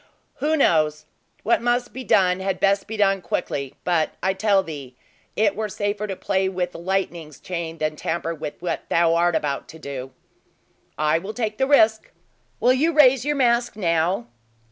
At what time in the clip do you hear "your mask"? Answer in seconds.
13.25-13.75